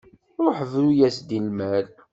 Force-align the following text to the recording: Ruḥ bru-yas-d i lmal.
Ruḥ 0.45 0.57
bru-yas-d 0.71 1.29
i 1.37 1.39
lmal. 1.45 1.85